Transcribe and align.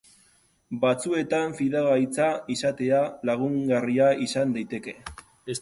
Batzuetan 0.85 1.53
fidagaitza 1.59 2.31
izatea 2.55 3.05
lagungarria 3.33 4.09
izan 4.31 4.57
daiteke. 4.59 4.99